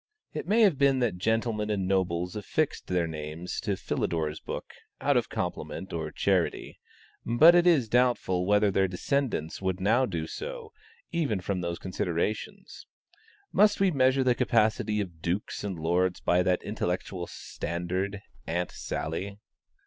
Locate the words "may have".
0.47-0.79